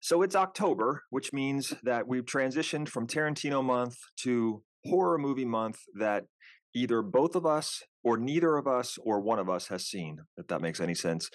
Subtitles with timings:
[0.00, 5.80] So it's October, which means that we've transitioned from Tarantino month to horror movie month
[5.98, 6.24] that
[6.74, 10.46] either both of us or neither of us or one of us has seen, if
[10.48, 11.30] that makes any sense.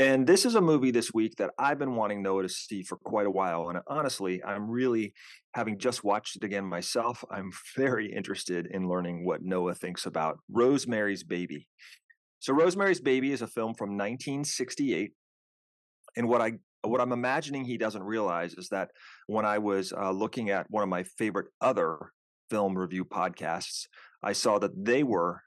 [0.00, 2.96] And this is a movie this week that I've been wanting Noah to see for
[2.98, 3.68] quite a while.
[3.68, 5.14] And honestly, I'm really,
[5.54, 10.38] having just watched it again myself, I'm very interested in learning what Noah thinks about
[10.50, 11.68] Rosemary's Baby.
[12.40, 15.12] So, Rosemary's Baby is a film from 1968.
[16.16, 16.54] And what I
[16.84, 18.90] what I'm imagining he doesn't realize is that
[19.26, 21.98] when I was uh, looking at one of my favorite other
[22.50, 23.86] film review podcasts,
[24.22, 25.42] I saw that they were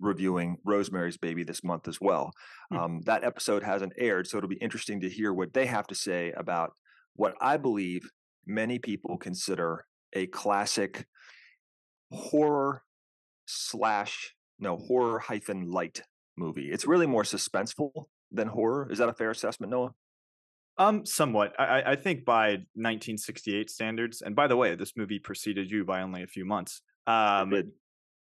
[0.00, 2.32] reviewing Rosemary's Baby this month as well.
[2.70, 2.76] Hmm.
[2.76, 5.94] Um, that episode hasn't aired, so it'll be interesting to hear what they have to
[5.94, 6.72] say about
[7.14, 8.08] what I believe
[8.46, 11.06] many people consider a classic
[12.10, 12.82] horror
[13.46, 16.02] slash no horror hyphen light
[16.36, 16.70] movie.
[16.70, 17.90] It's really more suspenseful
[18.30, 18.88] than horror.
[18.90, 19.92] Is that a fair assessment, Noah?
[20.78, 21.52] Um, somewhat.
[21.58, 26.02] I, I- think by 1968 standards, and by the way, this movie preceded you by
[26.02, 26.82] only a few months.
[27.06, 27.52] Um,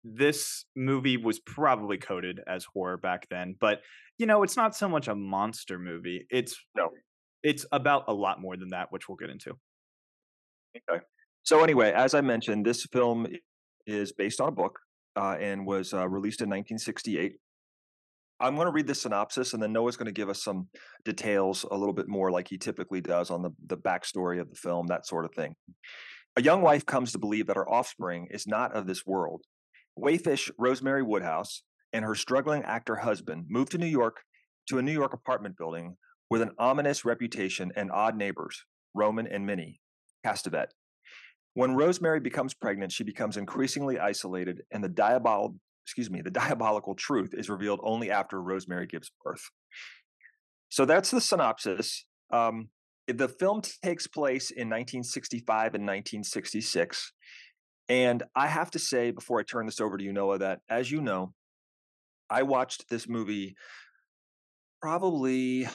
[0.03, 3.81] this movie was probably coded as horror back then, but
[4.17, 6.25] you know, it's not so much a monster movie.
[6.29, 6.89] It's No.
[7.43, 9.57] it's about a lot more than that, which we'll get into.
[10.89, 11.03] Okay.
[11.43, 13.27] So anyway, as I mentioned, this film
[13.85, 14.79] is based on a book
[15.15, 17.35] uh, and was uh, released in 1968.
[18.39, 20.67] I'm going to read the synopsis, and then Noah's going to give us some
[21.03, 24.55] details a little bit more, like he typically does on the the backstory of the
[24.55, 25.55] film, that sort of thing.
[26.35, 29.41] A young wife comes to believe that her offspring is not of this world.
[29.97, 34.17] Wayfish Rosemary Woodhouse and her struggling actor husband move to New York
[34.69, 35.95] to a New York apartment building
[36.29, 39.79] with an ominous reputation and odd neighbors, Roman and Minnie,
[40.25, 40.67] Castevet.
[41.53, 45.55] When Rosemary becomes pregnant, she becomes increasingly isolated, and the diabol
[45.87, 49.49] excuse me, the diabolical truth is revealed only after Rosemary gives birth.
[50.69, 52.05] So that's the synopsis.
[52.31, 52.67] Um,
[53.07, 57.13] the film takes place in 1965 and 1966.
[57.87, 60.91] And I have to say, before I turn this over to you, Noah, that as
[60.91, 61.33] you know,
[62.29, 63.55] I watched this movie
[64.81, 65.69] probably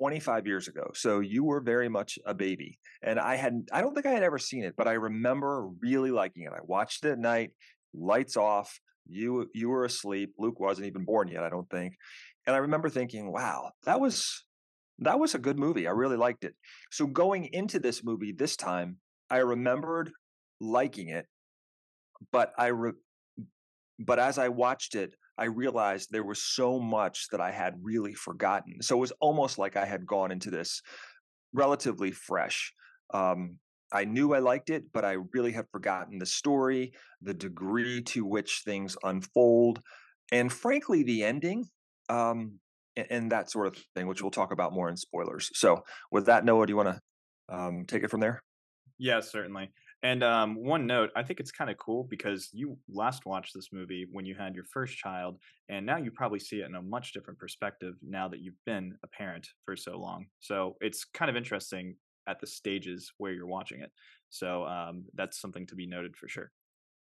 [0.00, 0.90] 25 years ago.
[0.94, 2.78] So you were very much a baby.
[3.02, 6.10] And I had I don't think I had ever seen it, but I remember really
[6.10, 6.52] liking it.
[6.56, 7.50] I watched it at night,
[7.92, 8.80] lights off.
[9.08, 10.34] You you were asleep.
[10.38, 11.94] Luke wasn't even born yet, I don't think.
[12.46, 14.44] And I remember thinking, wow, that was
[15.00, 15.86] that was a good movie.
[15.86, 16.54] I really liked it.
[16.90, 18.96] So going into this movie this time,
[19.30, 20.10] I remembered
[20.60, 21.26] liking it,
[22.32, 22.92] but I re-
[23.98, 28.14] but as I watched it, I realized there was so much that I had really
[28.14, 28.82] forgotten.
[28.82, 30.82] So it was almost like I had gone into this
[31.52, 32.72] relatively fresh.
[33.14, 33.58] Um,
[33.92, 38.24] I knew I liked it, but I really had forgotten the story, the degree to
[38.24, 39.80] which things unfold,
[40.32, 41.64] and frankly, the ending,
[42.08, 42.60] um,
[42.96, 45.50] a- and, that sort of thing, which we'll talk about more in spoilers.
[45.54, 48.42] So, with that, Noah, do you want to um, take it from there?
[48.98, 49.70] Yeah, certainly.
[50.02, 53.72] And um, one note, I think it's kind of cool because you last watched this
[53.72, 55.38] movie when you had your first child,
[55.68, 58.96] and now you probably see it in a much different perspective now that you've been
[59.02, 60.26] a parent for so long.
[60.38, 61.96] So it's kind of interesting
[62.28, 63.90] at the stages where you're watching it.
[64.30, 66.50] So um, that's something to be noted for sure.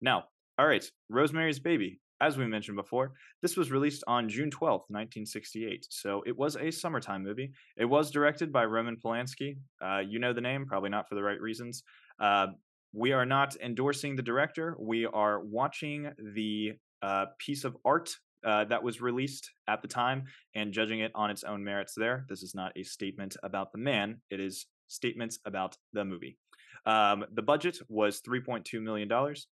[0.01, 0.25] Now,
[0.59, 2.00] all right, Rosemary's Baby.
[2.22, 5.88] As we mentioned before, this was released on June 12th, 1968.
[5.89, 7.51] So it was a summertime movie.
[7.75, 9.57] It was directed by Roman Polanski.
[9.84, 11.84] Uh, you know the name, probably not for the right reasons.
[12.22, 12.47] Uh,
[12.94, 14.78] we are not endorsing the director.
[14.79, 20.25] We are watching the uh, piece of art uh, that was released at the time
[20.55, 22.25] and judging it on its own merits there.
[22.29, 26.38] This is not a statement about the man, it is statements about the movie.
[26.85, 29.09] Um, the budget was $3.2 million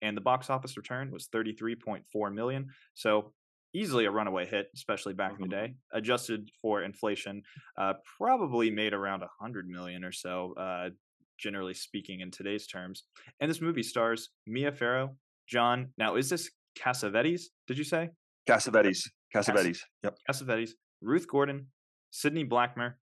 [0.01, 2.67] and the box office return was 33.4 million.
[2.93, 3.33] So
[3.73, 5.75] easily a runaway hit, especially back in the day.
[5.93, 7.41] Adjusted for inflation,
[7.77, 10.89] uh, probably made around 100 million or so, uh,
[11.37, 13.03] generally speaking, in today's terms.
[13.41, 15.15] And this movie stars Mia Farrow,
[15.47, 15.89] John.
[15.97, 17.43] Now, is this Cassavetes?
[17.67, 18.09] Did you say
[18.49, 19.09] Cassavetes.
[19.35, 19.79] Cassavetes.
[20.03, 20.17] Yep.
[20.29, 20.71] Cassavetes?
[21.01, 21.67] Ruth Gordon,
[22.11, 22.93] Sidney Blackmer,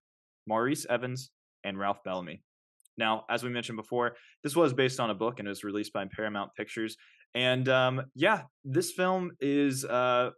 [0.46, 1.30] Maurice Evans,
[1.64, 2.42] and Ralph Bellamy.
[2.96, 5.92] Now, as we mentioned before, this was based on a book and it was released
[5.92, 6.96] by Paramount Pictures.
[7.34, 10.30] And um, yeah, this film is uh,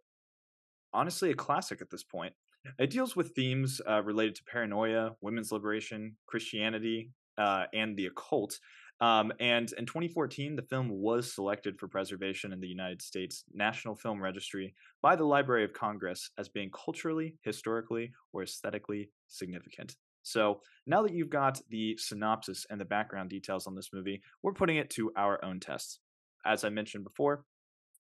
[0.92, 2.32] honestly a classic at this point.
[2.78, 8.58] It deals with themes uh, related to paranoia, women's liberation, Christianity, uh, and the occult.
[9.00, 13.94] Um, and in 2014, the film was selected for preservation in the United States National
[13.94, 19.96] Film Registry by the Library of Congress as being culturally, historically, or aesthetically significant.
[20.26, 24.52] So now that you've got the synopsis and the background details on this movie, we're
[24.52, 26.00] putting it to our own tests.
[26.44, 27.44] As I mentioned before,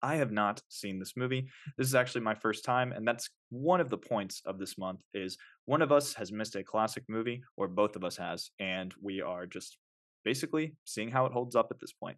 [0.03, 1.49] I have not seen this movie.
[1.77, 5.01] This is actually my first time, and that's one of the points of this month
[5.15, 8.93] is one of us has missed a classic movie, or both of us has, and
[9.01, 9.79] we are just
[10.25, 12.17] basically seeing how it holds up at this point.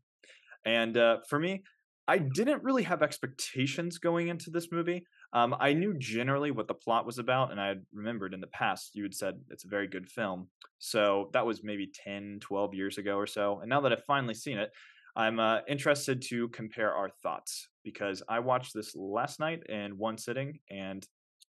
[0.65, 1.63] And uh, for me,
[2.11, 5.07] I didn't really have expectations going into this movie.
[5.33, 8.97] Um, I knew generally what the plot was about, and I remembered in the past
[8.97, 10.49] you had said it's a very good film.
[10.81, 13.61] So that was maybe 10, 12 years ago or so.
[13.61, 14.73] And now that I've finally seen it,
[15.15, 20.19] I'm uh, interested to compare our thoughts because I watched this last night in one
[20.19, 21.07] sitting, and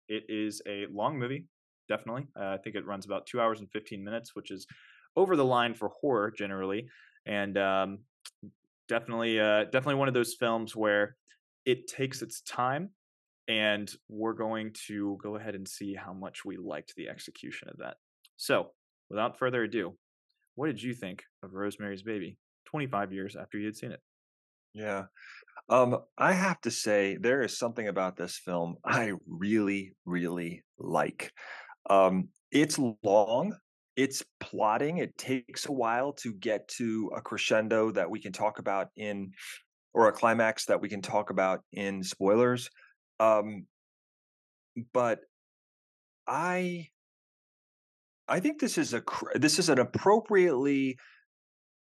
[0.09, 1.45] it is a long movie,
[1.87, 2.27] definitely.
[2.37, 4.67] Uh, I think it runs about two hours and 15 minutes, which is
[5.15, 6.89] over the line for horror generally,
[7.25, 7.99] and um,
[8.91, 11.15] definitely uh, definitely one of those films where
[11.65, 12.89] it takes its time,
[13.47, 17.77] and we're going to go ahead and see how much we liked the execution of
[17.77, 17.95] that.
[18.35, 18.71] So,
[19.09, 19.93] without further ado,
[20.55, 24.01] what did you think of Rosemary's Baby 25 years after you had seen it?
[24.73, 25.05] Yeah.
[25.69, 31.31] Um, I have to say, there is something about this film I really, really like.
[31.89, 33.55] Um, it's long,
[33.95, 34.97] it's plotting.
[34.97, 39.31] It takes a while to get to a crescendo that we can talk about in,
[39.93, 42.69] or a climax that we can talk about in spoilers.
[43.19, 43.65] Um,
[44.93, 45.19] but
[46.27, 46.87] I,
[48.27, 49.03] I think this is a
[49.35, 50.97] this is an appropriately,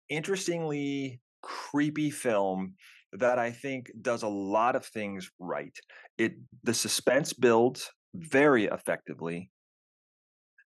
[0.09, 2.75] interestingly creepy film
[3.13, 5.77] that I think does a lot of things right.
[6.17, 6.33] It
[6.63, 9.51] the suspense builds very effectively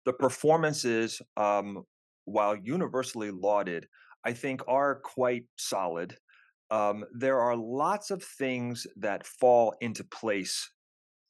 [0.06, 1.82] the performances, um,
[2.24, 3.86] while universally lauded,
[4.24, 6.16] I think are quite solid.
[6.70, 10.70] Um, there are lots of things that fall into place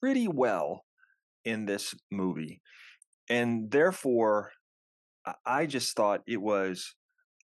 [0.01, 0.83] pretty well
[1.45, 2.61] in this movie.
[3.29, 4.51] And therefore,
[5.45, 6.95] I just thought it was,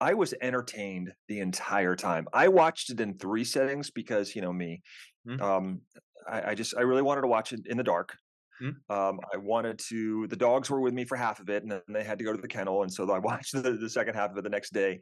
[0.01, 2.27] I was entertained the entire time.
[2.33, 4.81] I watched it in three settings because, you know, me,
[5.27, 5.41] mm-hmm.
[5.41, 5.81] um,
[6.29, 8.17] I, I, just, I really wanted to watch it in the dark.
[8.61, 8.93] Mm-hmm.
[8.93, 10.27] Um, I wanted to.
[10.27, 12.33] The dogs were with me for half of it, and then they had to go
[12.33, 14.73] to the kennel, and so I watched the, the second half of it the next
[14.73, 14.99] day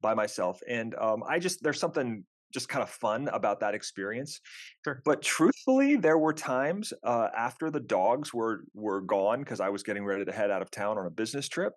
[0.00, 0.60] by myself.
[0.68, 4.40] And um, I just there's something just kind of fun about that experience.
[4.84, 5.00] Sure.
[5.04, 9.82] But truthfully, there were times uh, after the dogs were were gone because I was
[9.82, 11.72] getting ready to head out of town on a business trip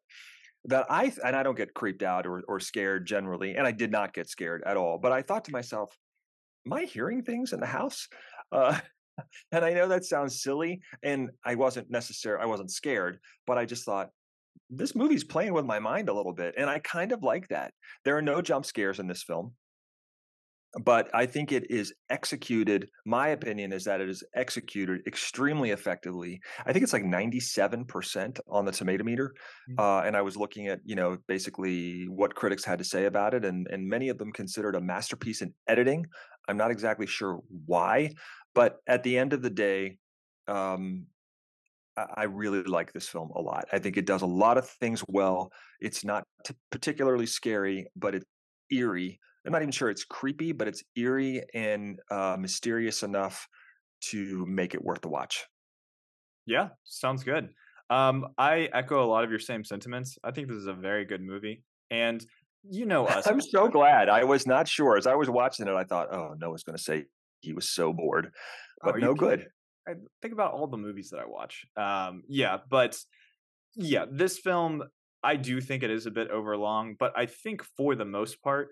[0.66, 3.92] that I and I don't get creeped out or or scared generally, and I did
[3.92, 4.98] not get scared at all.
[4.98, 5.96] But I thought to myself,
[6.66, 8.08] am I hearing things in the house?
[8.52, 8.80] Uh,
[9.51, 13.65] and I know that sounds silly, and I wasn't necessarily I wasn't scared, but I
[13.65, 14.10] just thought
[14.69, 17.74] this movie's playing with my mind a little bit, and I kind of like that.
[18.06, 19.54] There are no jump scares in this film,
[20.83, 22.89] but I think it is executed.
[23.06, 26.39] My opinion is that it is executed extremely effectively.
[26.65, 29.33] I think it's like ninety-seven percent on the tomato meter,
[29.69, 29.80] mm-hmm.
[29.80, 33.33] uh, and I was looking at you know basically what critics had to say about
[33.33, 36.06] it, and and many of them considered a masterpiece in editing.
[36.50, 38.13] I'm not exactly sure why,
[38.55, 39.97] but at the end of the day,
[40.47, 41.07] um,
[41.95, 43.65] I really like this film a lot.
[43.71, 45.51] I think it does a lot of things well.
[45.79, 48.25] It's not t- particularly scary, but it's
[48.71, 49.19] eerie.
[49.45, 53.48] I'm not even sure it's creepy, but it's eerie and uh, mysterious enough
[54.10, 55.45] to make it worth the watch.
[56.45, 57.50] Yeah, sounds good.
[57.89, 60.17] Um, I echo a lot of your same sentiments.
[60.24, 62.25] I think this is a very good movie, and
[62.63, 63.27] you know us.
[63.27, 64.10] I'm so glad.
[64.10, 65.74] I was not sure as I was watching it.
[65.74, 67.05] I thought, oh, Noah's going to say
[67.43, 68.31] he was so bored,
[68.81, 69.47] but oh, no good.
[69.88, 71.65] I think about all the movies that I watch.
[71.75, 72.97] Um, yeah, but
[73.75, 74.83] yeah, this film
[75.23, 78.69] I do think it is a bit overlong, but I think for the most part,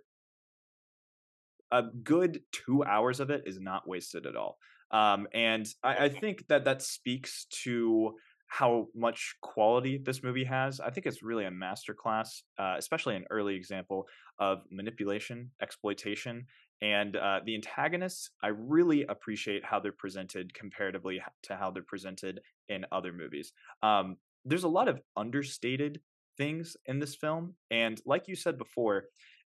[1.71, 4.57] a good two hours of it is not wasted at all.
[4.91, 8.15] Um, and I, I think that that speaks to
[8.47, 10.81] how much quality this movie has.
[10.81, 14.07] I think it's really a masterclass, uh, especially an early example
[14.39, 16.45] of manipulation, exploitation,
[16.81, 18.31] and uh, the antagonists.
[18.43, 23.53] I really appreciate how they're presented comparatively to how they're presented in other movies.
[23.83, 26.01] Um, there's a lot of understated
[26.37, 29.05] things in this film, and like you said before,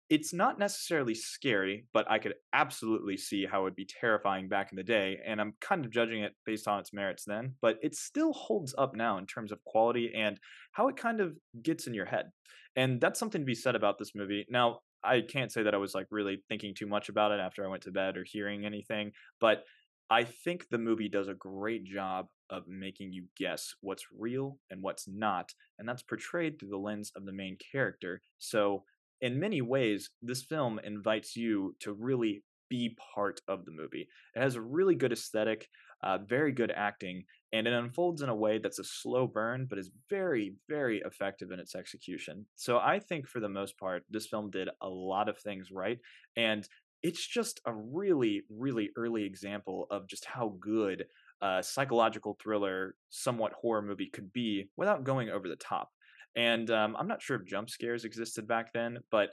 [0.09, 4.71] it's not necessarily scary, but I could absolutely see how it would be terrifying back
[4.71, 5.17] in the day.
[5.25, 8.75] And I'm kind of judging it based on its merits then, but it still holds
[8.77, 10.39] up now in terms of quality and
[10.73, 12.25] how it kind of gets in your head.
[12.75, 14.45] And that's something to be said about this movie.
[14.49, 17.65] Now, I can't say that I was like really thinking too much about it after
[17.65, 19.63] I went to bed or hearing anything, but
[20.09, 24.81] I think the movie does a great job of making you guess what's real and
[24.81, 28.21] what's not, and that's portrayed through the lens of the main character.
[28.37, 28.83] So,
[29.21, 34.07] in many ways, this film invites you to really be part of the movie.
[34.35, 35.69] It has a really good aesthetic,
[36.03, 39.79] uh, very good acting, and it unfolds in a way that's a slow burn, but
[39.79, 42.45] is very, very effective in its execution.
[42.55, 45.99] So I think for the most part, this film did a lot of things right,
[46.35, 46.67] and
[47.03, 51.05] it's just a really, really early example of just how good
[51.41, 55.91] a psychological thriller, somewhat horror movie could be without going over the top.
[56.35, 59.29] And um, I'm not sure if jump scares existed back then, but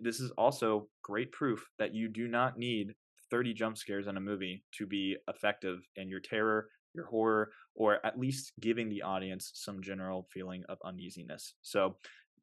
[0.00, 2.94] this is also great proof that you do not need
[3.30, 8.04] 30 jump scares in a movie to be effective in your terror, your horror, or
[8.04, 11.54] at least giving the audience some general feeling of uneasiness.
[11.62, 11.94] So hmm.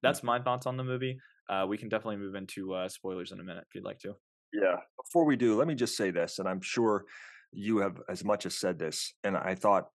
[0.02, 1.20] that's my thoughts on the movie.
[1.50, 4.16] Uh, we can definitely move into uh, spoilers in a minute if you'd like to.
[4.54, 4.78] Yeah.
[5.06, 7.06] Before we do, let me just say this, and I'm sure
[7.52, 9.88] you have as much as said this, and I thought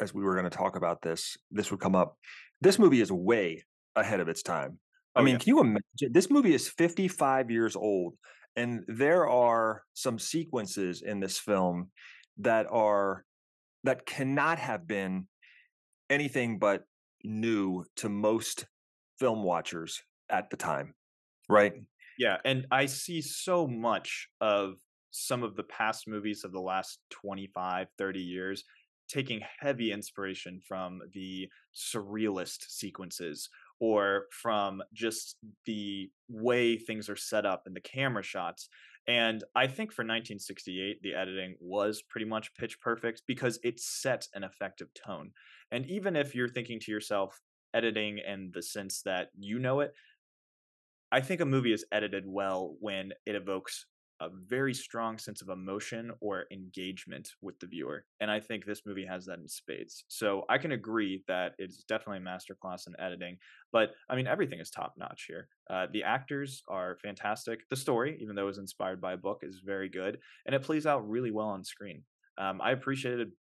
[0.00, 2.16] as we were going to talk about this, this would come up.
[2.60, 4.78] This movie is way ahead of its time.
[5.14, 5.38] I oh, mean, yeah.
[5.38, 6.12] can you imagine?
[6.12, 8.14] This movie is 55 years old,
[8.54, 11.90] and there are some sequences in this film
[12.38, 13.24] that are
[13.86, 15.26] that cannot have been
[16.10, 16.84] anything but
[17.24, 18.66] new to most
[19.18, 20.94] film watchers at the time,
[21.48, 21.72] right?
[22.18, 24.74] Yeah, and I see so much of
[25.10, 28.64] some of the past movies of the last 25, 30 years
[29.08, 37.46] taking heavy inspiration from the surrealist sequences or from just the way things are set
[37.46, 38.68] up in the camera shots.
[39.08, 44.26] And I think for 1968, the editing was pretty much pitch perfect because it set
[44.34, 45.30] an effective tone.
[45.70, 47.40] And even if you're thinking to yourself,
[47.72, 49.92] editing in the sense that you know it,
[51.12, 53.86] I think a movie is edited well when it evokes
[54.20, 58.04] a very strong sense of emotion or engagement with the viewer.
[58.20, 60.04] And I think this movie has that in spades.
[60.08, 63.36] So I can agree that it's definitely a masterclass in editing.
[63.72, 65.48] But I mean, everything is top notch here.
[65.68, 67.60] Uh, the actors are fantastic.
[67.68, 70.18] The story, even though it was inspired by a book, is very good.
[70.46, 72.02] And it plays out really well on screen.
[72.38, 73.32] Um, I appreciated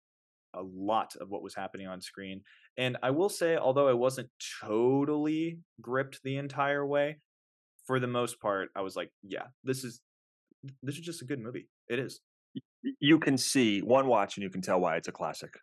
[0.53, 2.41] a lot of what was happening on screen.
[2.77, 4.29] And I will say, although I wasn't
[4.61, 7.17] totally gripped the entire way,
[7.85, 10.01] for the most part, I was like, yeah, this is
[10.83, 11.67] this is just a good movie.
[11.87, 12.21] It is.
[12.99, 15.53] You can see one watch and you can tell why it's a classic.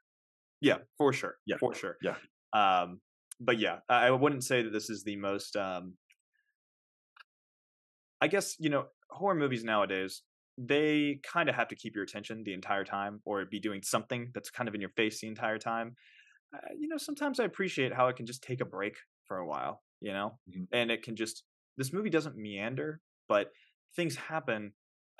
[0.60, 1.36] Yeah, for sure.
[1.46, 1.96] Yeah, for sure.
[2.02, 2.16] Yeah.
[2.52, 3.00] Um,
[3.40, 5.56] but yeah, I wouldn't say that this is the most.
[5.56, 5.94] Um,
[8.20, 10.22] I guess you know horror movies nowadays
[10.58, 14.30] they kind of have to keep your attention the entire time or be doing something
[14.34, 15.96] that's kind of in your face the entire time.
[16.54, 19.46] Uh, you know, sometimes I appreciate how it can just take a break for a
[19.46, 19.82] while.
[20.00, 20.64] You know, mm-hmm.
[20.72, 21.44] and it can just
[21.78, 23.50] this movie doesn't meander, but
[23.96, 24.72] things happen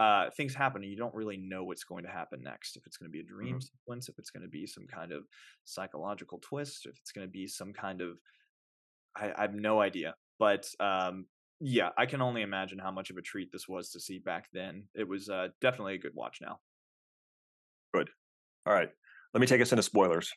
[0.03, 2.77] uh, things happen and you don't really know what's going to happen next.
[2.77, 3.61] If it's going to be a dream mm-hmm.
[3.61, 5.23] sequence, if it's going to be some kind of
[5.65, 8.19] psychological twist, if it's going to be some kind of,
[9.17, 10.15] I, I have no idea.
[10.41, 11.27] But um,
[11.61, 14.47] yeah, I can only imagine how much of a treat this was to see back
[14.53, 14.89] then.
[14.97, 16.59] It was uh, definitely a good watch now.
[17.95, 18.09] Good.
[18.67, 18.89] All right.
[19.35, 20.33] Let me take us into spoilers.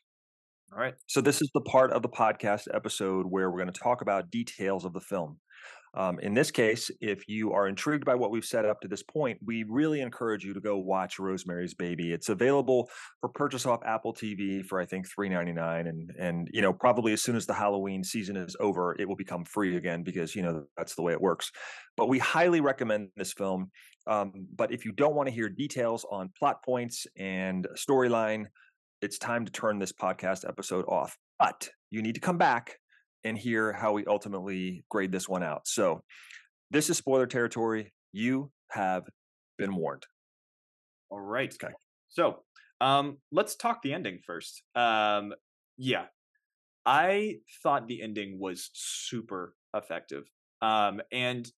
[0.71, 0.93] All right.
[1.07, 4.31] So, this is the part of the podcast episode where we're going to talk about
[4.31, 5.39] details of the film.
[5.95, 9.01] Um, in this case, if you are intrigued by what we've set up to this
[9.01, 12.11] point, we really encourage you to go watch Rosemary's Baby.
[12.11, 12.89] It's available
[13.21, 16.73] for purchase off Apple TV for I think three ninety nine, and and you know
[16.73, 20.35] probably as soon as the Halloween season is over, it will become free again because
[20.35, 21.51] you know that's the way it works.
[21.95, 23.71] But we highly recommend this film.
[24.07, 28.45] Um, but if you don't want to hear details on plot points and storyline,
[29.01, 31.17] it's time to turn this podcast episode off.
[31.39, 32.77] But you need to come back
[33.25, 35.67] and hear how we ultimately grade this one out.
[35.67, 36.01] So,
[36.71, 37.93] this is spoiler territory.
[38.13, 39.03] You have
[39.57, 40.03] been warned.
[41.09, 41.53] All right.
[41.53, 41.73] Okay.
[42.07, 42.43] So,
[42.79, 44.63] um, let's talk the ending first.
[44.75, 45.33] Um,
[45.77, 46.05] yeah,
[46.85, 50.23] I thought the ending was super effective.
[50.61, 51.49] Um, and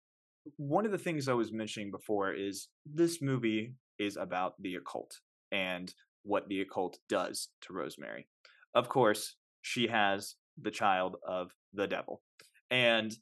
[0.56, 5.20] one of the things I was mentioning before is this movie is about the occult
[5.52, 5.94] and
[6.24, 8.28] what the occult does to Rosemary.
[8.74, 12.22] Of course, she has the child of the devil.
[12.70, 13.14] And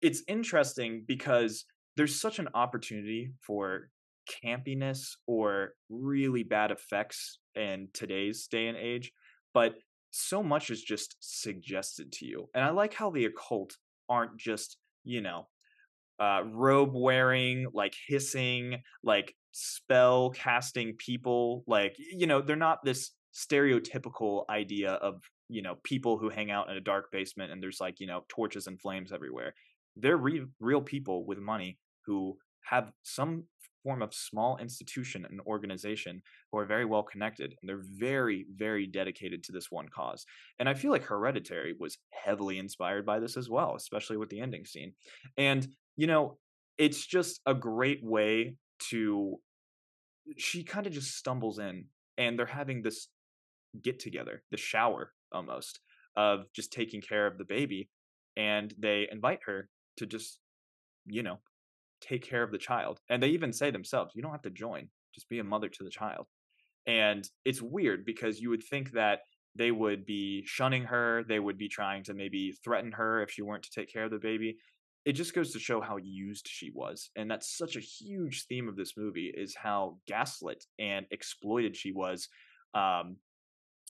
[0.00, 1.64] it's interesting because
[1.96, 3.88] there's such an opportunity for
[4.44, 9.12] campiness or really bad effects in today's day and age,
[9.52, 9.74] but
[10.10, 12.48] so much is just suggested to you.
[12.54, 13.76] And I like how the occult
[14.08, 15.48] aren't just, you know,
[16.20, 21.64] uh, robe wearing, like hissing, like spell casting people.
[21.66, 26.70] Like, you know, they're not this stereotypical idea of you know people who hang out
[26.70, 29.54] in a dark basement and there's like you know torches and flames everywhere.
[29.96, 33.44] They're re- real people with money who have some
[33.84, 38.86] form of small institution and organization who are very well connected and they're very very
[38.86, 40.24] dedicated to this one cause.
[40.58, 44.40] And i feel like hereditary was heavily inspired by this as well especially with the
[44.40, 44.92] ending scene.
[45.36, 46.38] And you know
[46.78, 48.56] it's just a great way
[48.90, 49.36] to
[50.36, 51.86] she kind of just stumbles in
[52.18, 53.08] and they're having this
[53.82, 55.80] get together the shower almost
[56.16, 57.88] of just taking care of the baby
[58.36, 60.38] and they invite her to just
[61.06, 61.38] you know
[62.00, 64.88] take care of the child and they even say themselves you don't have to join
[65.12, 66.26] just be a mother to the child.
[66.86, 69.20] And it's weird because you would think that
[69.54, 73.42] they would be shunning her they would be trying to maybe threaten her if she
[73.42, 74.56] weren't to take care of the baby.
[75.04, 78.68] It just goes to show how used she was and that's such a huge theme
[78.68, 82.28] of this movie is how gaslit and exploited she was
[82.74, 83.16] um,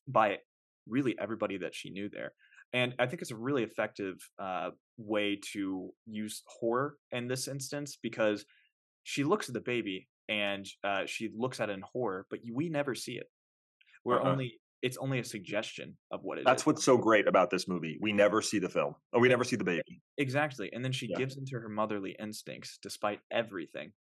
[0.08, 0.38] by
[0.86, 2.32] really everybody that she knew there
[2.72, 7.98] and i think it's a really effective uh, way to use horror in this instance
[8.02, 8.44] because
[9.04, 12.68] she looks at the baby and uh, she looks at it in horror but we
[12.68, 13.26] never see it
[14.04, 14.30] we're uh-huh.
[14.30, 16.66] only it's only a suggestion of what it That's is.
[16.66, 17.98] what's so great about this movie.
[18.00, 20.02] We never see the film, or we never see the baby.
[20.18, 20.70] Exactly.
[20.72, 21.18] And then she yeah.
[21.18, 23.92] gives into her motherly instincts despite everything.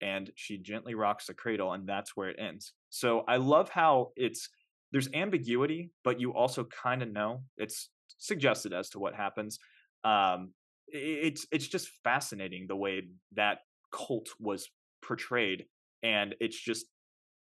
[0.00, 2.74] And she gently rocks the cradle, and that's where it ends.
[2.90, 4.48] So I love how it's
[4.92, 9.58] there's ambiguity, but you also kind of know it's suggested as to what happens.
[10.04, 10.52] Um,
[10.88, 13.02] it's it's just fascinating the way
[13.36, 13.58] that
[13.92, 14.68] cult was
[15.02, 15.66] portrayed,
[16.02, 16.86] and it's just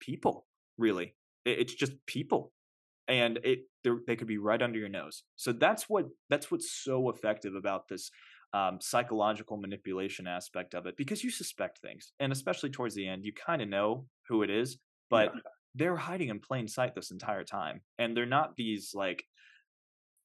[0.01, 0.47] people,
[0.79, 1.15] really.
[1.45, 2.53] It's just people
[3.09, 3.61] and it
[4.07, 5.25] they could be right under your nose.
[5.37, 8.11] So that's what that's what's so effective about this
[8.53, 13.25] um, psychological manipulation aspect of it because you suspect things, and especially towards the end,
[13.25, 14.79] you kind of know who it is,
[15.11, 15.41] but yeah.
[15.75, 19.25] They're hiding in plain sight this entire time, and they're not these like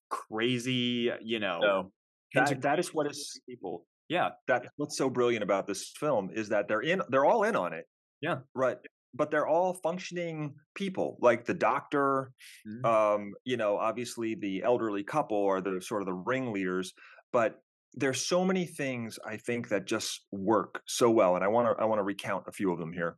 [0.10, 1.60] crazy, you know.
[1.60, 1.92] No.
[2.36, 3.86] That, that is what is people.
[4.08, 7.56] Yeah, that what's so brilliant about this film is that they're in, they're all in
[7.56, 7.86] on it.
[8.22, 8.78] Yeah, right
[9.14, 12.32] but they're all functioning people like the doctor
[12.68, 12.86] mm-hmm.
[12.86, 16.94] um you know obviously the elderly couple are the sort of the ringleaders
[17.32, 17.62] but
[17.96, 21.82] there's so many things i think that just work so well and i want to
[21.82, 23.18] i want to recount a few of them here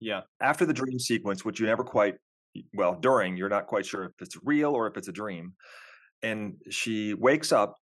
[0.00, 2.14] yeah after the dream sequence which you never quite
[2.74, 5.52] well during you're not quite sure if it's real or if it's a dream
[6.22, 7.76] and she wakes up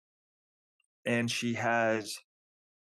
[1.06, 2.16] and she has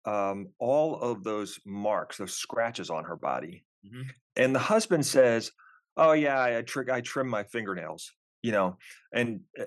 [0.05, 4.02] um, all of those marks those scratches on her body Mm-hmm.
[4.37, 5.52] And the husband says,
[5.96, 8.79] "Oh yeah, I tr- I trim my fingernails," you know,
[9.12, 9.64] and uh,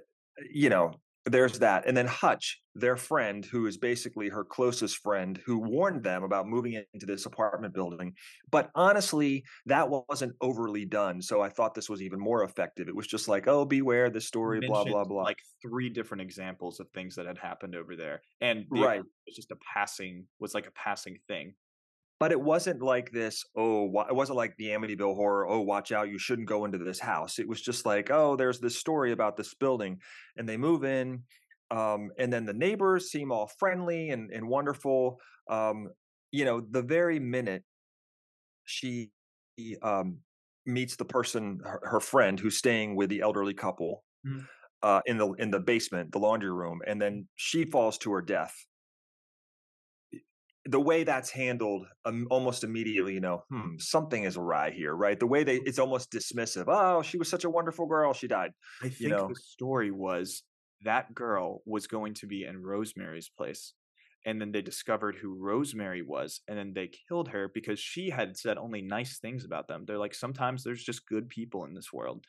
[0.52, 0.94] you know,
[1.26, 1.88] there's that.
[1.88, 6.48] And then Hutch, their friend, who is basically her closest friend, who warned them about
[6.48, 8.14] moving into this apartment building.
[8.50, 11.22] But honestly, that wasn't overly done.
[11.22, 12.88] So I thought this was even more effective.
[12.88, 15.24] It was just like, oh, beware the story, blah blah blah.
[15.24, 19.36] Like three different examples of things that had happened over there, and the right, was
[19.36, 21.54] just a passing was like a passing thing
[22.22, 26.08] but it wasn't like this oh it wasn't like the amityville horror oh watch out
[26.08, 29.36] you shouldn't go into this house it was just like oh there's this story about
[29.36, 29.98] this building
[30.38, 31.24] and they move in
[31.72, 35.90] um, and then the neighbors seem all friendly and, and wonderful um,
[36.32, 37.64] you know the very minute
[38.66, 39.10] she
[39.82, 40.18] um,
[40.68, 44.46] meets the person her, her, friend who's staying with the elderly couple mm.
[44.84, 48.22] uh, in the in the basement the laundry room and then she falls to her
[48.22, 48.54] death
[50.66, 55.20] the way that's handled um, almost immediately you know hmm something is awry here right?
[55.20, 58.52] The way they it's almost dismissive oh she was such a wonderful girl she died
[58.82, 59.28] i think you know?
[59.28, 60.44] the story was
[60.84, 63.74] that girl was going to be in rosemary's place
[64.26, 68.38] and then they discovered who rosemary was and then they killed her because she had
[68.38, 69.84] said only nice things about them.
[69.86, 72.24] They're like sometimes there's just good people in this world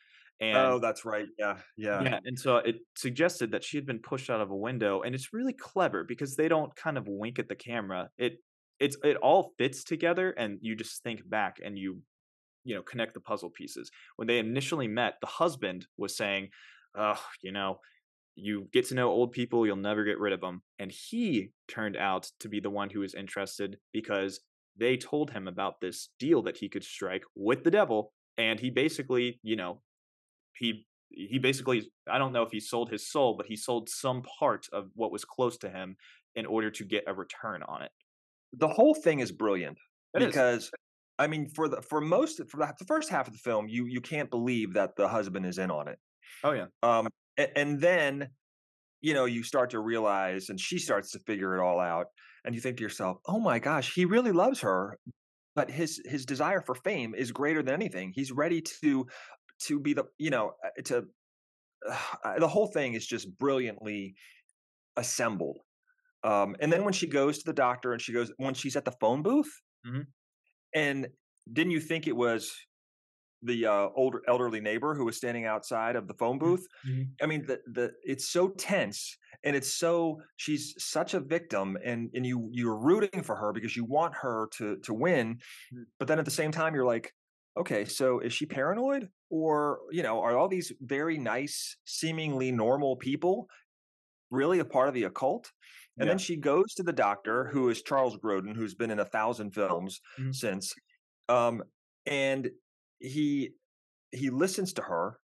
[0.51, 1.27] Oh, and oh, that's right.
[1.37, 2.19] Yeah, yeah, yeah.
[2.25, 5.33] And so it suggested that she had been pushed out of a window, and it's
[5.33, 8.09] really clever because they don't kind of wink at the camera.
[8.17, 8.33] It
[8.79, 12.01] it's it all fits together, and you just think back and you
[12.63, 13.91] you know connect the puzzle pieces.
[14.17, 16.49] When they initially met, the husband was saying,
[16.95, 17.79] "Oh, you know."
[18.35, 20.63] You get to know old people, you'll never get rid of them.
[20.79, 24.41] And he turned out to be the one who was interested because
[24.75, 28.71] they told him about this deal that he could strike with the devil and he
[28.71, 29.81] basically you know
[30.57, 34.23] he he basically I don't know if he sold his soul, but he sold some
[34.39, 35.95] part of what was close to him
[36.35, 37.91] in order to get a return on it.
[38.53, 39.77] The whole thing is brilliant
[40.13, 40.71] it because is.
[41.19, 44.01] I mean for the for most for the first half of the film you you
[44.01, 45.99] can't believe that the husband is in on it.
[46.43, 46.65] Oh yeah.
[46.81, 48.29] Um and, and then
[49.01, 52.07] you know you start to realize and she starts to figure it all out
[52.45, 54.97] and you think to yourself, "Oh my gosh, he really loves her."
[55.55, 58.11] But his his desire for fame is greater than anything.
[58.13, 59.05] He's ready to
[59.65, 61.05] to be the you know uh, to
[62.23, 64.15] uh, the whole thing is just brilliantly
[64.97, 65.59] assembled.
[66.23, 68.85] Um, and then when she goes to the doctor and she goes when she's at
[68.85, 69.51] the phone booth,
[69.85, 70.01] mm-hmm.
[70.73, 71.07] and
[71.51, 72.53] didn't you think it was
[73.45, 76.65] the uh, older elderly neighbor who was standing outside of the phone booth?
[76.87, 77.09] Mhm.
[77.21, 82.09] I mean, the the it's so tense and it's so she's such a victim, and
[82.13, 85.39] and you you're rooting for her because you want her to to win,
[85.73, 85.83] Mm.
[85.99, 87.13] but then at the same time you're like,
[87.57, 92.97] okay, so is she paranoid, or you know, are all these very nice, seemingly normal
[92.97, 93.49] people
[94.31, 95.51] really a part of the occult?
[95.99, 96.11] And Yeah.
[96.11, 99.51] then she goes to the doctor, who is Charles Grodin, who's been in a thousand
[99.51, 100.33] films Mhm.
[100.33, 100.73] since,
[101.29, 101.63] um,
[102.05, 102.51] and
[102.99, 103.51] he
[104.11, 105.19] he listens to her,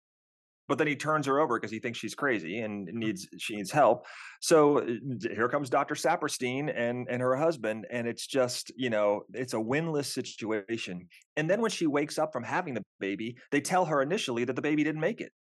[0.69, 3.71] but then he turns her over because he thinks she's crazy and needs she needs
[3.73, 4.07] help.
[4.41, 4.87] So uh,
[5.21, 5.95] here comes Dr.
[5.95, 11.09] Saperstein and and her husband, and it's just you know it's a winless situation.
[11.37, 14.57] And then when she wakes up from having the baby, they tell her initially that
[14.57, 15.33] the baby didn't make it,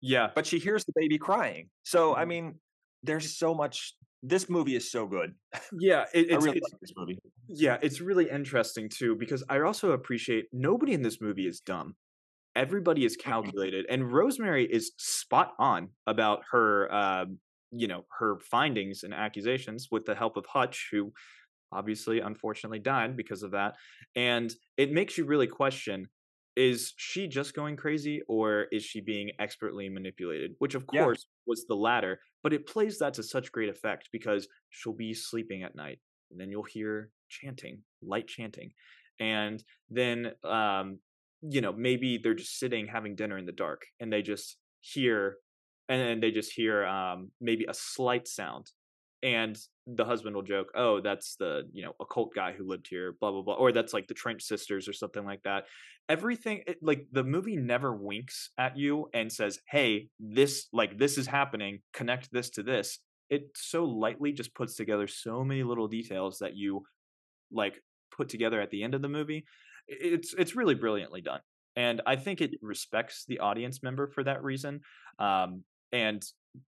[0.00, 0.30] Yeah.
[0.34, 1.70] but she hears the baby crying.
[1.84, 2.28] So I Mhm.
[2.28, 2.60] mean,
[3.02, 3.94] there's so much.
[4.22, 5.34] This movie is so good.
[5.80, 6.04] Yeah.
[6.14, 7.18] It, I it's, really it's like this movie.
[7.48, 11.96] yeah, it's really interesting too because I also appreciate nobody in this movie is dumb.
[12.56, 17.38] Everybody is calculated, and Rosemary is spot on about her, um,
[17.70, 21.12] you know, her findings and accusations with the help of Hutch, who
[21.72, 23.74] obviously, unfortunately, died because of that.
[24.16, 26.08] And it makes you really question:
[26.56, 30.52] Is she just going crazy, or is she being expertly manipulated?
[30.58, 31.06] Which, of Yeah.
[31.06, 32.20] course, was the latter.
[32.42, 36.40] But it plays that to such great effect because she'll be sleeping at night and
[36.40, 38.72] then you'll hear chanting, light chanting.
[39.18, 41.00] And then um,
[41.42, 45.36] you know, maybe they're just sitting having dinner in the dark and they just hear
[45.88, 48.70] and then they just hear um maybe a slight sound.
[49.22, 53.12] And the husband will joke, "Oh, that's the you know occult guy who lived here,
[53.20, 55.66] blah blah blah," or that's like the Trench sisters or something like that.
[56.08, 61.18] Everything, it, like the movie, never winks at you and says, "Hey, this like this
[61.18, 61.80] is happening.
[61.92, 62.98] Connect this to this."
[63.28, 66.84] It so lightly just puts together so many little details that you
[67.52, 69.44] like put together at the end of the movie.
[69.90, 71.40] It's it's really brilliantly done,
[71.76, 74.82] and I think it respects the audience member for that reason.
[75.18, 76.22] Um, and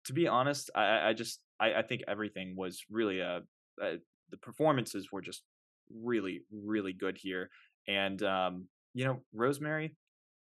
[0.07, 3.43] to be honest, I, I- just I, I think everything was really a,
[3.83, 3.97] uh
[4.31, 5.45] the performances were just
[5.91, 7.51] really really good here,
[7.87, 9.97] and um, you know Rosemary,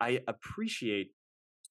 [0.00, 1.12] I appreciate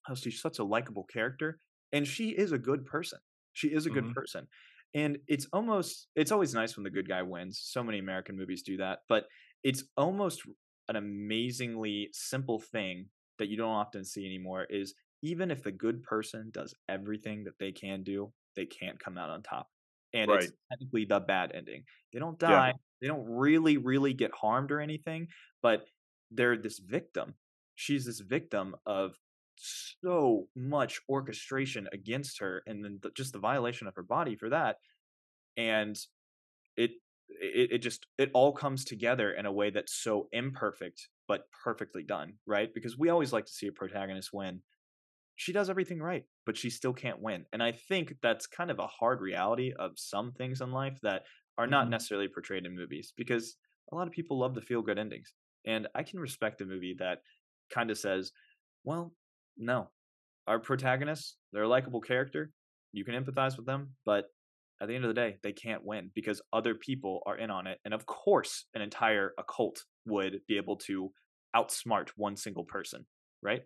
[0.04, 1.60] how she's such a likable character,
[1.92, 3.20] and she is a good person.
[3.54, 4.14] She is a good Mhm.
[4.14, 4.48] person,
[4.94, 7.60] and it's almost it's always nice when the good guy wins.
[7.64, 9.28] So many American movies do that, but
[9.64, 10.44] it's almost
[10.90, 14.66] an amazingly simple thing that you don't often see anymore.
[14.70, 19.18] Is even if the good person does everything that they can do, they can't come
[19.18, 19.70] out on top,
[20.14, 21.84] and it's technically the bad ending.
[22.14, 22.60] They don't Yeah.
[22.60, 22.74] die.
[23.02, 25.28] They don't really, really get harmed or anything,
[25.62, 25.88] but
[26.32, 27.36] they're this victim.
[27.76, 29.18] She's this victim of
[29.56, 34.50] so much orchestration against her and then the, just the violation of her body for
[34.50, 34.78] that
[35.58, 35.98] and
[36.78, 36.92] it,
[37.42, 42.04] it it just it all comes together in a way that's so imperfect but perfectly
[42.04, 42.74] done right?
[42.74, 44.62] Because we always like to see a protagonist win.
[45.36, 48.80] She does everything right but she still can't win and i think that's kind of
[48.80, 51.26] a hard reality of some things in life that
[51.58, 51.92] are not Mhm.
[51.92, 53.58] necessarily portrayed in movies because
[53.92, 55.34] a lot of people love the feel good endings
[55.66, 57.22] and i can respect a movie that
[57.70, 58.32] kind of says
[58.84, 59.16] well
[59.58, 59.90] no.
[60.48, 62.54] Our protagonists they're a likable character.
[62.94, 64.28] You can empathize with them but
[64.82, 67.68] at the end of the day they can't win because other people are in on
[67.68, 71.12] it and of course an entire occult would be able to
[71.56, 73.06] outsmart one single person
[73.42, 73.64] right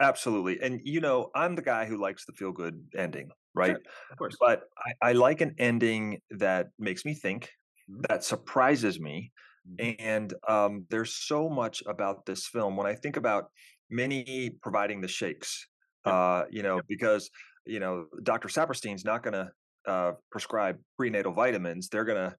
[0.00, 0.60] Absolutely.
[0.60, 3.78] And you know, I'm the guy who likes the feel good ending, right?
[4.10, 7.50] of course But I, I like an ending that makes me think,
[7.88, 8.08] Mhm.
[8.08, 9.32] that surprises me.
[9.64, 9.78] Mhm.
[9.78, 12.76] And um, there's so much about this film.
[12.76, 13.50] When I think about
[13.88, 15.66] Minnie providing the shakes,
[16.04, 17.30] uh, you know, because,
[17.68, 18.48] you know, Dr.
[18.48, 19.50] Saperstein's not going to
[19.86, 21.88] uh, prescribe prenatal vitamins.
[21.88, 22.36] They're going to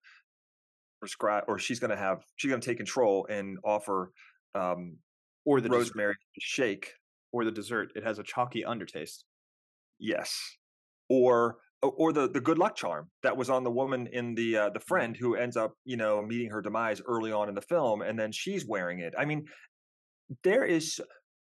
[0.99, 4.11] prescribe, or she's going to have, she's going to take control and offer
[4.55, 4.97] um,
[5.45, 6.91] or the Rosemary a shake
[7.31, 9.23] or the dessert it has a chalky undertaste
[9.99, 10.39] Yes.
[11.09, 14.69] Or or the the good luck charm that was on the woman in the uh,
[14.69, 18.01] the friend who ends up you know meeting her demise early on in the film,
[18.01, 19.13] and then she's wearing it.
[19.17, 19.45] I mean,
[20.43, 21.01] there is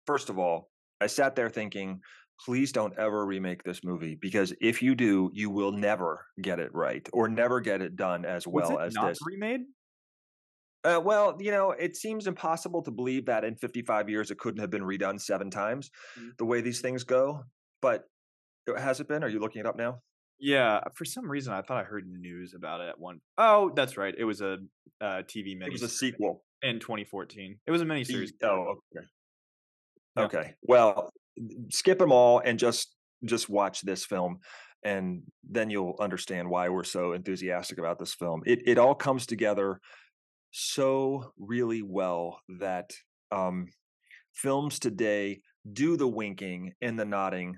[0.05, 2.01] first of all, I sat there thinking,
[2.45, 6.73] please don't ever remake this movie because if you do, you will never get it
[6.73, 9.19] right or never get it done as was well it as not this.
[9.25, 9.61] remade
[10.83, 14.61] Uh, well, you know, it seems impossible to believe that in 55 years it couldn't
[14.61, 16.37] have been redone seven times, Mhm.
[16.37, 17.43] the way these things go.
[17.81, 18.05] But
[18.69, 19.23] uh, has it been?
[19.23, 20.01] Are you looking it up now?
[20.39, 23.97] yeah for some reason i thought i heard news about it at one oh that's
[23.97, 24.59] right it was a
[25.01, 26.45] uh, tv mini It was a sequel.
[26.61, 28.29] in 2014 it was a miniseries.
[28.43, 29.07] Oh, okay.
[30.15, 30.23] Yeah.
[30.25, 30.53] Okay.
[30.61, 31.11] Well,
[31.71, 32.95] skip them all and just
[33.25, 34.39] just watch this film,
[34.83, 38.41] and then you'll understand why we're so enthusiastic about this film.
[38.45, 39.79] It it all comes together
[40.51, 42.91] so really well that
[43.31, 43.67] um,
[44.33, 45.41] films today
[45.73, 47.57] do the winking and the nodding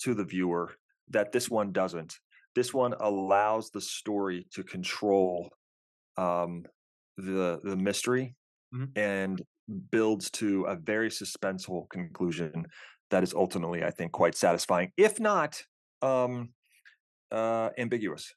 [0.00, 0.74] to the viewer
[1.10, 2.18] that this one doesn't.
[2.54, 5.50] This one allows the story to control
[6.16, 6.64] um,
[7.16, 8.34] the the mystery
[8.74, 8.90] Mhm.
[8.96, 9.42] and
[9.90, 12.66] builds to a very suspenseful conclusion
[13.10, 15.62] that is ultimately, I think, quite satisfying, if not
[16.02, 16.54] um,
[17.30, 18.34] uh, ambiguous,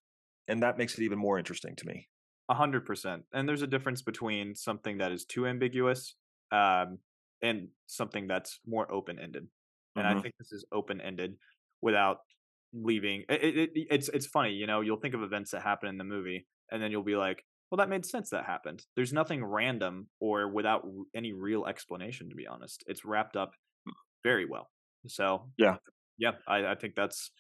[0.48, 2.10] and that makes it even more interesting to me.
[2.50, 3.26] A hundred percent.
[3.34, 6.16] And there's a difference between something that is too ambiguous
[6.52, 7.00] um,
[7.42, 9.50] and something that's more open ended.
[9.98, 10.22] And I Mhm.
[10.22, 11.38] think this is open ended
[11.82, 12.20] without
[12.72, 13.26] leaving.
[13.28, 14.80] It, it, it- it's it's funny, you know.
[14.80, 17.78] You'll think of events that happen in the movie, and then you'll be like, "Well,
[17.80, 18.30] that made sense.
[18.30, 22.30] That happened." There's nothing random or without any real explanation.
[22.30, 23.56] To be honest, it's wrapped up
[24.24, 24.70] very well.
[25.08, 25.78] So Yeah.
[26.18, 27.32] yeah, I, I think that's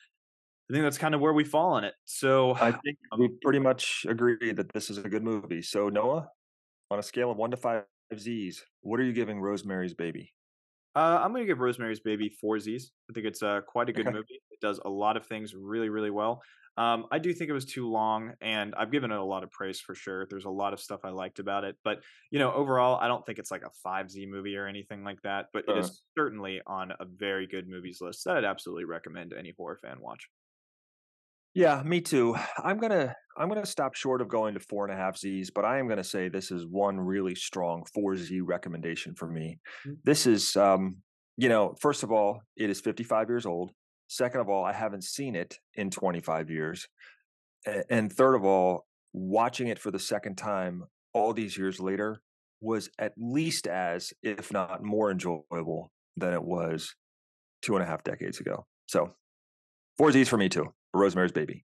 [0.69, 1.93] I think that's kind of where we fall on it.
[2.05, 5.61] So I think we pretty much agree that this is a good movie.
[5.61, 6.29] So Noah,
[6.91, 7.83] on a scale of one to five
[8.17, 10.33] Z's, what are you giving Rosemary's Baby?
[10.97, 12.91] Uh, I'm gonna give Rosemary's Baby four Z's.
[13.09, 14.11] I think it's uh, quite a good Okay.
[14.11, 14.41] movie.
[14.49, 16.41] It does a lot of things really, really well.
[16.75, 19.51] Um, I do think it was too long, and I've given it a lot of
[19.51, 20.25] praise for sure.
[20.29, 23.25] There's a lot of stuff I liked about it, but you know, overall, I don't
[23.25, 25.47] think it's like a five Z movie or anything like that.
[25.53, 25.77] But it Uh.
[25.77, 29.99] is certainly on a very good movies list that I'd absolutely recommend any horror fan
[30.01, 30.29] watch.
[31.57, 32.35] Yeah, me too.
[32.63, 35.65] I'm gonna I'm gonna stop short of going to four and a half Z's, but
[35.65, 39.57] I am gonna say this is one really strong four Z recommendation for me.
[39.87, 39.97] Mm.
[40.03, 40.97] This is um,
[41.35, 43.71] you know, first of all, it is 55 years old.
[44.07, 46.87] Second of all, I haven't seen it in 25 years.
[47.89, 52.21] And third of all, watching it for the second time all these years later
[52.61, 56.93] was at least as, if not more enjoyable than it was
[57.63, 58.67] two and a half decades ago.
[58.85, 59.15] So
[59.97, 60.71] four Z's for me too.
[60.93, 61.65] Rosemary's Baby.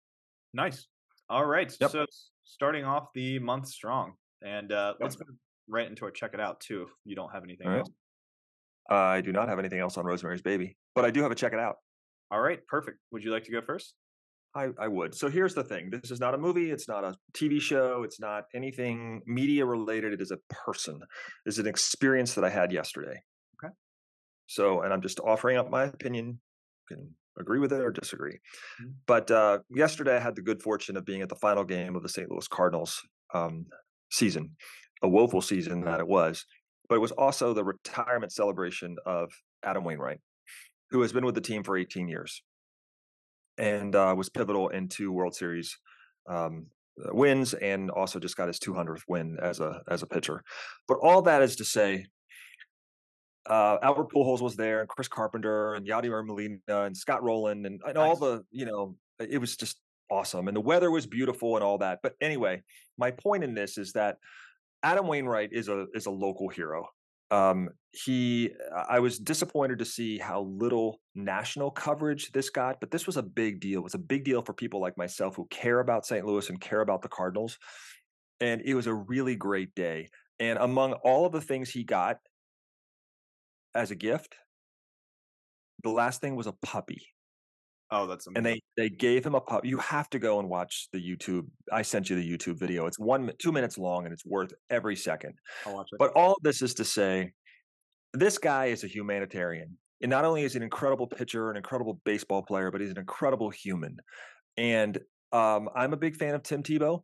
[0.54, 0.88] Nice.
[1.30, 1.74] All right.
[1.80, 1.92] Yep.
[1.92, 2.06] So
[2.44, 5.02] starting off the month strong, and uh, Yep.
[5.02, 6.84] let's move right into our check it out too.
[6.84, 7.80] If you don't have anything right.
[7.80, 7.90] else.
[8.90, 11.54] I do not have anything else on Rosemary's Baby, but I do have a check
[11.54, 11.78] it out.
[12.30, 12.60] All right.
[12.68, 12.98] Perfect.
[13.12, 13.94] Would you like to go first?
[14.54, 15.16] I, I would.
[15.16, 15.90] So here's the thing.
[15.90, 16.72] This is not a movie.
[16.72, 18.04] It's not a TV show.
[18.04, 20.12] It's not anything media related.
[20.12, 21.00] It is a person.
[21.46, 23.22] It's an experience that I had yesterday.
[23.64, 23.74] Okay.
[24.48, 26.40] So, and I'm just offering up my opinion.
[26.90, 28.39] You can agree with it or disagree.
[28.82, 28.94] Mhm.
[29.06, 32.04] But uh, yesterday I had the good fortune of being at the final game of
[32.04, 32.30] the St.
[32.30, 33.02] Louis Cardinals
[33.34, 33.65] um,
[34.12, 34.56] season,
[35.02, 36.46] a woeful season that it was.
[36.89, 39.32] But it was also the retirement celebration of
[39.63, 40.20] Adam Wainwright,
[40.89, 42.41] who has been with the team for 18 years
[43.58, 45.78] and uh, was pivotal in two World Series
[46.28, 46.67] um,
[47.04, 50.44] uh, wins, and also just got his 200th win as a as a pitcher.
[50.88, 52.06] But all that is to say,
[53.50, 57.82] uh, Albert Pujols was there, and Chris Carpenter, and Yadier Molina, and Scott Rolen, and,
[57.86, 61.64] and all the you know, it was just awesome, and the weather was beautiful and
[61.64, 62.00] all that.
[62.04, 62.62] But anyway,
[62.98, 64.18] my point in this is that
[64.84, 66.88] Adam Wainwright is a is a local hero.
[67.32, 68.52] Um, he,
[68.90, 73.24] I was disappointed to see how little national coverage this got, but this was a
[73.24, 73.80] big deal.
[73.80, 76.26] It was a big deal for people like myself who care about St.
[76.26, 77.58] Louis and care about the Cardinals.
[78.42, 80.10] And it was a really great day.
[80.42, 82.18] And among all of the things he got
[83.76, 84.36] as a gift,
[85.84, 87.02] the last thing was a puppy
[87.94, 88.62] Oh, that's and amazing.
[88.78, 89.66] they they gave him a pup.
[89.66, 91.48] You have to go and watch the YouTube.
[91.74, 92.86] I sent you the YouTube video.
[92.86, 95.34] It's one two minutes long, and it's worth every second.
[95.66, 96.00] I'll watch it.
[96.00, 97.34] But all of this is to say,
[98.14, 102.00] this guy is a humanitarian, and not only is he an incredible pitcher, an incredible
[102.06, 103.98] baseball player, but he's an incredible human.
[104.56, 104.98] And
[105.34, 107.04] um, I'm a big fan of Tim Tebow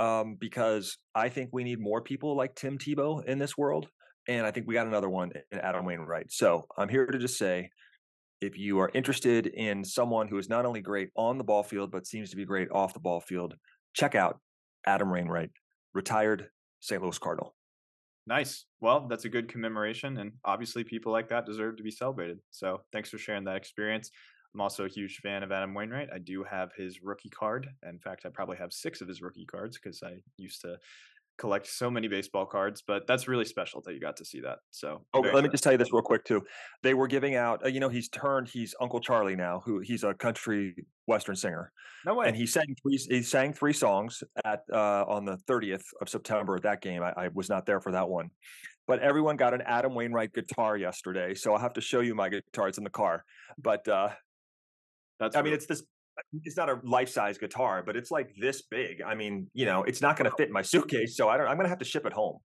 [0.00, 3.86] um, because I think we need more people like Tim Tebow in this world,
[4.28, 6.32] and I think we got another one in Adam Wainwright.
[6.32, 7.70] So I'm here to just say
[8.40, 11.90] if you are interested in someone who is not only great on the ball field
[11.90, 13.54] but seems to be great off the ball field,
[13.94, 14.40] check out
[14.86, 15.50] Adam Wainwright,
[15.94, 16.48] retired
[16.80, 17.00] St.
[17.02, 17.54] Louis Cardinal.
[18.26, 18.66] Nice.
[18.80, 22.38] Well, that's a good commemoration, and obviously, people like that deserve to be celebrated.
[22.52, 24.10] So, thanks for sharing that experience.
[24.54, 26.10] I'm also a huge fan of Adam Wainwright.
[26.14, 27.68] I do have his rookie card.
[27.88, 30.76] In fact, I probably have six of his rookie cards because I used to
[31.38, 32.82] collect so many baseball cards.
[32.86, 34.58] But that's really special that you got to see that.
[34.70, 36.42] So, Oh, let me just tell you this real quick too.
[36.82, 37.64] They were giving out.
[37.64, 38.48] Uh, you know, he's turned.
[38.48, 39.62] He's Uncle Charlie now.
[39.64, 41.72] Who he's a country western singer,
[42.06, 42.28] no way.
[42.28, 42.96] and he sang three.
[43.08, 47.02] He sang three songs at uh, on the 30th of September at that game.
[47.02, 48.30] I, I was not there for that one,
[48.86, 51.34] but everyone got an Adam Wainwright guitar yesterday.
[51.34, 52.68] So I'll have to show you my guitar.
[52.68, 53.24] It's in the car,
[53.58, 54.10] but uh,
[55.18, 55.82] that's I mean, it's this.
[56.44, 59.02] It's not a life size guitar, but it's like this big.
[59.02, 61.46] I mean, you know, it's not going to fit in my suitcase, so I don't.
[61.46, 62.38] I'm going to have to ship it home.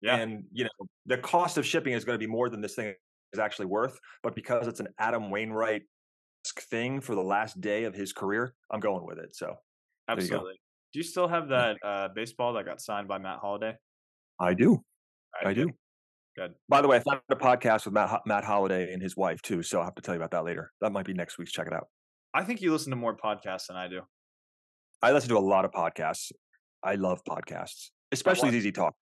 [0.00, 0.16] yeah.
[0.16, 2.94] And you know, the cost of shipping is going to be more than this thing
[3.32, 3.98] is actually worth.
[4.22, 5.82] But because it's an Adam Wainwright
[6.70, 9.34] thing for the last day of his career, I'm going with it.
[9.34, 10.54] So there you absolutely.
[10.92, 13.76] Do you still have that uh, baseball that got signed by Matt Holliday?
[14.40, 14.72] I do.
[14.72, 15.68] All I good.
[15.68, 15.72] do.
[16.36, 16.54] Good.
[16.68, 19.62] By the way, I found a podcast with Matt Matt Holliday and his wife too,
[19.62, 20.70] so I'll have to tell you about that later.
[20.80, 21.52] That might be next week's.
[21.52, 21.88] Check it out.
[22.38, 24.02] I think you listen to more podcasts than I do.
[25.02, 26.30] I listen to a lot of podcasts.
[26.84, 28.94] I love podcasts, especially watch- ZZ Talk.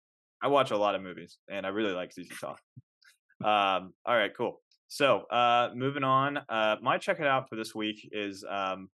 [0.43, 2.59] I watch a lot of movies, and I really like ZZ Talk.
[3.45, 4.63] um, all right, cool.
[4.89, 6.39] So, uh, moving on.
[6.49, 8.89] Uh, my check it out for this week is um,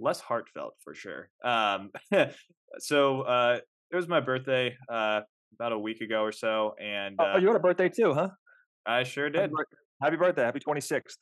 [0.00, 1.30] less heartfelt for sure.
[1.44, 1.90] Um,
[2.78, 3.60] so, uh,
[3.92, 5.20] it was my birthday uh,
[5.54, 8.30] about a week ago or so, and uh, oh, you had a birthday too, huh?
[8.84, 9.50] I sure Happy did.
[10.02, 10.42] Happy birthday!
[10.42, 11.18] Happy twenty sixth.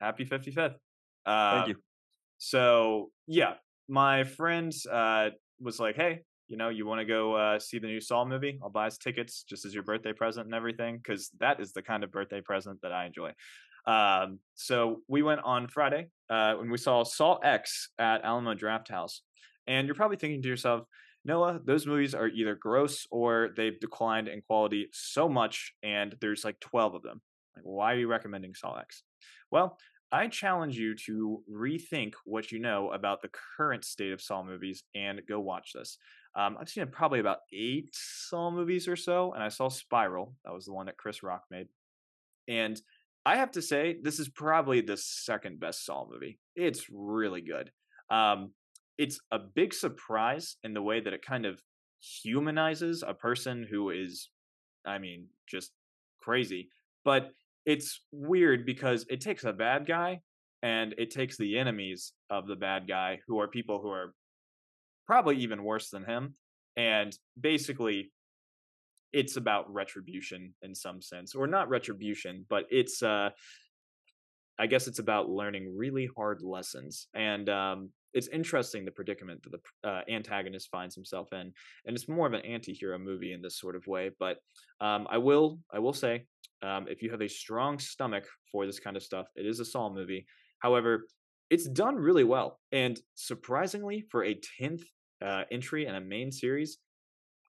[0.00, 0.54] Happy 55th.
[0.54, 0.78] Thank
[1.26, 1.76] Um, you.
[2.40, 3.54] So yeah,
[3.86, 5.28] my friend uh,
[5.60, 8.58] was like, "Hey, you know, you want to go uh, see the new Saw movie?
[8.62, 11.82] I'll buy us tickets just as your birthday present and everything, because that is the
[11.82, 13.32] kind of birthday present that I enjoy."
[13.86, 19.20] Um, so we went on Friday uh, when we saw Saw X at Alamo Drafthouse,
[19.66, 20.84] and you're probably thinking to yourself,
[21.26, 26.42] Noah, those movies are either gross or they've declined in quality so much, and there's
[26.42, 27.20] like 12 of them.
[27.54, 29.02] Like, why are you recommending Saw X?
[29.50, 29.76] Well,
[30.12, 34.82] I challenge you to rethink what you know about the current state of Saw movies
[34.94, 35.98] and go watch this.
[36.34, 40.34] Um, I've seen probably about eight Saw movies or so, and I saw Spiral.
[40.44, 41.68] That was the one that Chris Rock made.
[42.48, 42.80] And
[43.24, 46.38] I have to say, this is probably the second best Saw movie.
[46.56, 47.70] It's really good.
[48.10, 48.52] Um,
[48.98, 51.62] it's a big surprise in the way that it kind of
[52.00, 54.28] humanizes a person who is,
[54.84, 55.72] I mean, just
[56.20, 56.68] crazy.
[57.04, 57.30] But
[57.70, 60.18] it's weird because it takes a bad guy
[60.60, 64.12] and it takes the enemies of the bad guy who are people who are
[65.06, 66.34] probably even worse than him
[66.76, 68.10] and basically
[69.12, 73.30] it's about retribution in some sense or not retribution but it's uh
[74.58, 79.52] i guess it's about learning really hard lessons and um it's interesting the predicament that
[79.52, 81.52] the uh, antagonist finds himself in
[81.86, 84.38] and it's more of an anti-hero movie in this sort of way but
[84.80, 86.24] um i will i will say
[86.62, 89.64] um, if you have a strong stomach for this kind of stuff, it is a
[89.64, 90.26] Saw movie.
[90.58, 91.06] However,
[91.48, 94.82] it's done really well, and surprisingly, for a tenth
[95.24, 96.78] uh, entry in a main series,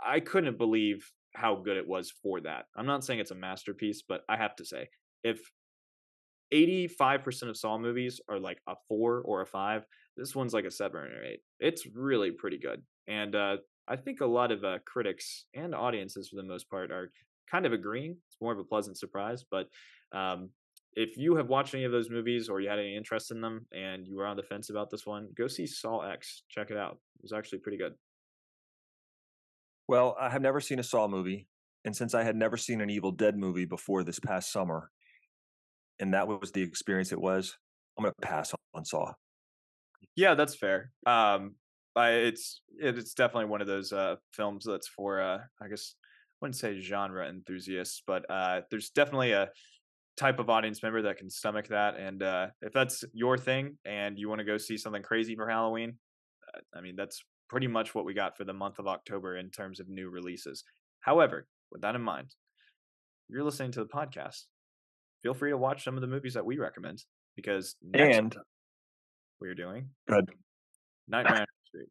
[0.04, 2.65] I couldn't believe how good it was for that.
[2.76, 4.88] I'm not saying it's a masterpiece, but I have to say,
[5.24, 5.39] if
[6.54, 9.86] 85% of Saw movies are like a four or a five,
[10.17, 11.39] this one's like a seven or eight.
[11.60, 16.30] It's really pretty good, and uh, I think a lot of uh, critics and audiences,
[16.30, 17.12] for the most part, are
[17.52, 18.15] kind of agreeing.
[18.28, 19.43] It's more of a pleasant surprise.
[19.50, 19.67] But
[20.13, 20.50] um,
[20.93, 23.65] if you have watched any of those movies or you had any interest in them
[23.74, 26.43] and you were on the fence about this one, go see Saw X.
[26.50, 27.00] Check it out.
[27.17, 27.93] It was actually pretty good.
[29.88, 31.47] Well, I have never seen a Saw movie,
[31.84, 34.89] and since I had never seen an Evil Dead movie before this past summer,
[36.00, 37.58] and that was the experience it was,
[37.97, 39.13] I'm going to pass on Saw.
[40.16, 40.92] Yeah, that's fair.
[41.06, 41.56] Um,
[41.96, 46.38] I, it's it's definitely one of those uh, films that's for uh, I guess I
[46.42, 49.50] wouldn't say genre enthusiasts, but uh, there's definitely a
[50.18, 51.98] type of audience member that can stomach that.
[51.98, 55.48] And uh, if that's your thing and you want to go see something crazy for
[55.48, 55.98] Halloween,
[56.56, 59.50] uh, I mean, that's pretty much what we got for the month of October in
[59.50, 60.64] terms of new releases.
[61.02, 62.28] However, with that in mind,
[63.30, 64.44] if you're listening to the podcast,
[65.24, 67.04] feel free to watch some of the movies that we recommend
[67.36, 68.38] because next
[69.41, 70.30] And we're doing Good.
[71.08, 71.88] Nightmare on Elm Street.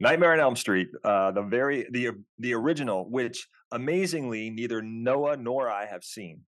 [0.00, 5.70] Nightmare on Elm Street, uh, the very the the original, which amazingly neither Noah nor
[5.70, 6.42] I have seen,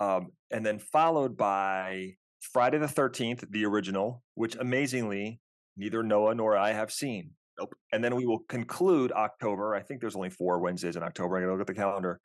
[0.00, 5.40] um, and then followed by Friday the Thirteenth, the original, which amazingly
[5.76, 7.30] neither Noah nor I have seen.
[7.58, 7.74] Nope.
[7.92, 9.74] And then we will conclude October.
[9.74, 11.36] I think there's only four Wednesdays in October.
[11.36, 12.20] I got to look at the calendar.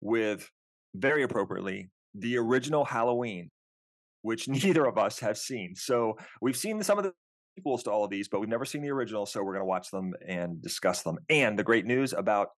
[0.00, 0.50] With
[0.94, 3.50] very appropriately the original Halloween,
[4.24, 5.74] which neither of us have seen.
[5.76, 7.12] So we've seen some of the
[7.56, 9.66] sequels to all of these, but we've never seen the original, so we're going to
[9.66, 11.18] watch them and discuss them.
[11.28, 12.48] And the great news about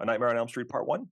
[0.00, 1.06] A Nightmare on Elm Street Part One: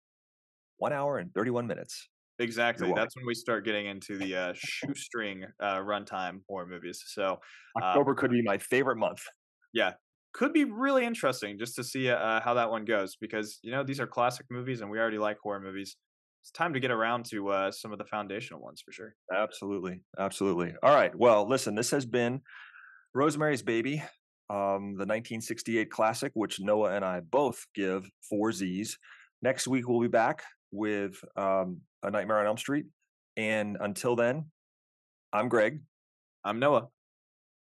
[0.77, 2.09] one hour and thirty-one minutes.
[2.39, 2.93] Exactly.
[2.97, 7.05] That's when we start getting into the uh, shoestring uh, runtime horror movies.
[7.07, 7.39] So
[7.81, 9.23] uh, October could be my favorite month.
[9.73, 9.93] Yeah,
[10.33, 13.85] could be really interesting just to see uh, how that one goes because you know
[13.85, 15.97] these are classic movies and we already like horror movies.
[16.43, 19.15] It's time to get around to uh, some of the foundational ones for sure.
[19.35, 20.75] Absolutely, absolutely.
[20.83, 21.15] All right.
[21.15, 22.41] Well, listen, this has been
[23.15, 24.03] Rosemary's Baby,
[24.51, 28.99] um, the 1968 classic, which Noah and I both give four Z's.
[29.41, 32.87] Next week we'll be back with um, A Nightmare on Elm Street,
[33.37, 34.47] and until then,
[35.33, 35.81] I'm Greg,
[36.45, 36.89] I'm Noah.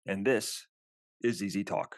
[0.07, 0.67] and this
[1.23, 1.97] is ZZ Talk.